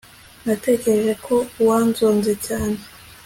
[0.45, 2.79] natekereje ko wanzonze cyane